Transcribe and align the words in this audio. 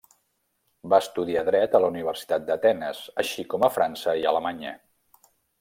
Va 0.93 0.99
estudiar 1.03 1.43
Dret 1.49 1.77
a 1.79 1.83
la 1.83 1.91
Universitat 1.93 2.49
d'Atenes, 2.49 3.05
així 3.25 3.47
com 3.55 3.69
a 3.69 3.73
França 3.79 4.21
i 4.23 4.29
Alemanya. 4.35 4.77